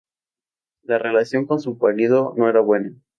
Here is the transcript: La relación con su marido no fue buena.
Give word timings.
La 0.81 0.97
relación 0.97 1.45
con 1.45 1.59
su 1.59 1.75
marido 1.75 2.33
no 2.35 2.51
fue 2.51 2.61
buena. 2.63 2.95